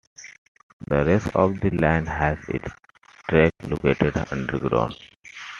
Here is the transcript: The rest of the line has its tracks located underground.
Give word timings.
The 0.87 1.05
rest 1.05 1.27
of 1.35 1.59
the 1.59 1.69
line 1.69 2.07
has 2.07 2.35
its 2.49 2.71
tracks 3.29 3.55
located 3.67 4.17
underground. 4.31 4.95